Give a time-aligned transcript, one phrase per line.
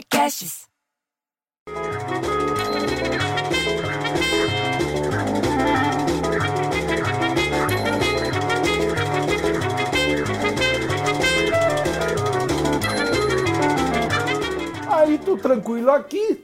[0.00, 0.66] Podcasts.
[14.88, 16.34] Aí tô tranquilo aqui,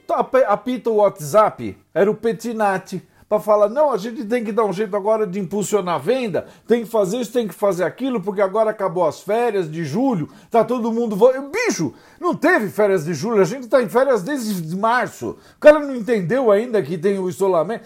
[0.47, 4.73] apita o WhatsApp, era o Petinati para falar: não, a gente tem que dar um
[4.73, 8.41] jeito agora de impulsionar a venda, tem que fazer isso, tem que fazer aquilo, porque
[8.41, 11.17] agora acabou as férias de julho, tá todo mundo.
[11.51, 15.37] Bicho, não teve férias de julho, a gente está em férias desde março.
[15.57, 17.85] O cara não entendeu ainda que tem o isolamento.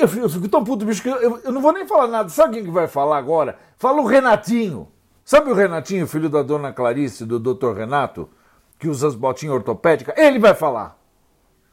[0.00, 2.28] Eu fico, tão puto, bicho, que eu, eu, não vou nem falar nada.
[2.28, 3.58] Sabe quem que vai falar agora?
[3.76, 4.88] Fala o Renatinho.
[5.24, 8.30] Sabe o Renatinho, filho da dona Clarice, do doutor Renato,
[8.78, 10.16] que usa as botinhas ortopédicas?
[10.16, 10.97] Ele vai falar.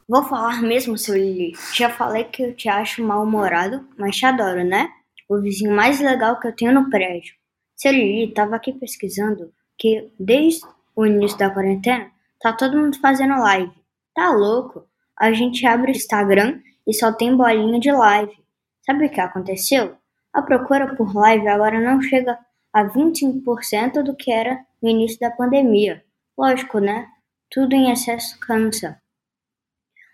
[0.08, 1.52] Vou falar mesmo, seu Lili.
[1.74, 4.88] Já falei que eu te acho mal-humorado, mas te adoro, né?
[5.28, 7.34] O vizinho mais legal que eu tenho no prédio.
[7.74, 10.60] Seu Lili tava aqui pesquisando que desde
[10.94, 12.08] o início da quarentena
[12.40, 13.72] tá todo mundo fazendo live.
[14.14, 14.86] Tá louco?
[15.18, 18.38] A gente abre o Instagram e só tem bolinha de live.
[18.82, 19.96] Sabe o que aconteceu?
[20.32, 22.38] A procura por live agora não chega
[22.72, 26.04] a 25% do que era no início da pandemia.
[26.38, 27.08] Lógico, né?
[27.50, 29.00] Tudo em excesso cansa.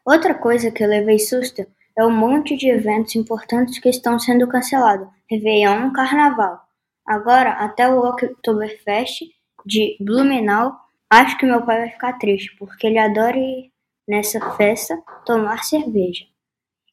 [0.05, 1.65] Outra coisa que eu levei susto
[1.97, 5.09] é o monte de eventos importantes que estão sendo cancelados.
[5.31, 6.61] Réveillon, Carnaval.
[7.07, 9.23] Agora até o Oktoberfest
[9.65, 10.77] de Blumenau.
[11.09, 13.71] Acho que meu pai vai ficar triste, porque ele adora ir
[14.09, 16.25] nessa festa tomar cerveja.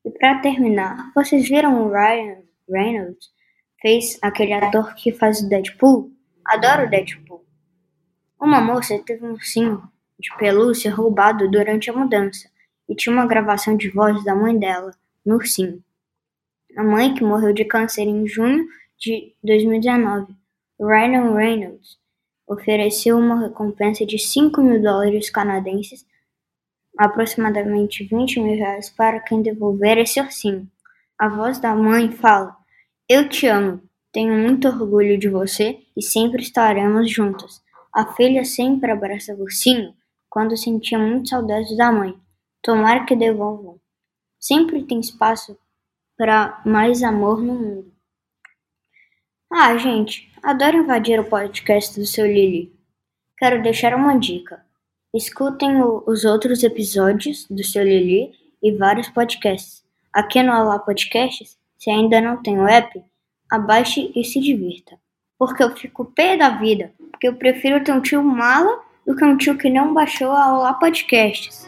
[0.06, 3.30] E para terminar, vocês viram o Ryan Reynolds?
[3.82, 6.12] Fez aquele ator que faz o Deadpool?
[6.46, 7.44] Adoro o Deadpool.
[8.40, 9.82] Uma moça teve um ursinho
[10.20, 12.50] de pelúcia roubado durante a mudança
[12.90, 14.92] e tinha uma gravação de voz da mãe dela,
[15.26, 15.84] no ursinho.
[16.76, 18.66] A mãe, que morreu de câncer em junho
[18.98, 20.36] de 2019,
[20.80, 22.00] Ryan Reynolds,
[22.48, 26.06] ofereceu uma recompensa de 5 mil dólares canadenses,
[26.98, 30.68] aproximadamente 20 mil reais, para quem devolver esse ursinho.
[31.18, 32.56] A voz da mãe fala:
[33.08, 37.62] Eu te amo, tenho muito orgulho de você e sempre estaremos juntos.
[37.94, 39.94] A filha sempre abraça o ursinho
[40.30, 42.16] quando sentia muito saudade da mãe.
[42.62, 43.80] Tomara que devolvam.
[44.40, 45.58] Sempre tem espaço
[46.18, 47.94] para mais amor no mundo.
[49.52, 52.72] Ah, gente, adoro invadir o podcast do seu Lili.
[53.38, 54.64] Quero deixar uma dica.
[55.14, 59.84] Escutem o, os outros episódios do seu Lili e vários podcasts.
[60.14, 63.02] Aqui no Alá Podcasts, se ainda não tem o app,
[63.50, 65.00] abaixe e se divirta.
[65.38, 69.24] Porque eu fico pé da vida, porque eu prefiro ter um tio mala do que
[69.24, 71.68] um tio que não baixou a Olá Podcasts.